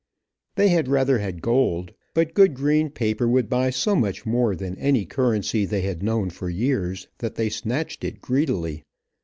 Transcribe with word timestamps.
They 0.55 0.69
had 0.69 0.87
rather 0.87 1.19
had 1.19 1.43
gold, 1.43 1.93
but 2.15 2.33
good 2.33 2.55
green 2.55 2.89
paper 2.89 3.27
would 3.27 3.47
buy 3.47 3.69
so 3.69 3.95
much 3.95 4.25
more 4.25 4.55
than 4.55 4.75
any 4.79 5.05
currency 5.05 5.63
they 5.63 5.81
had 5.81 6.01
known 6.01 6.31
for 6.31 6.49
years, 6.49 7.07
that 7.19 7.35
they 7.35 7.51
snatched 7.51 8.03
it 8.03 8.19
greedily. 8.19 8.83